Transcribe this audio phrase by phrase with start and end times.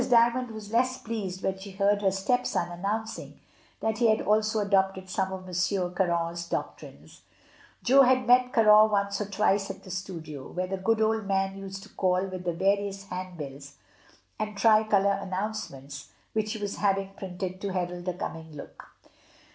[0.09, 3.39] Dymond was less pleased when she heard her stepson announcing
[3.81, 7.21] that he had also adopted some of Monsieur Caron's doctrines.
[7.83, 11.55] Jo had met Caron once or twice at the studio, where the good old man
[11.55, 13.75] used to call with the various handbills
[14.39, 18.87] and tricolor announcements which he was having printed to herald the coming book.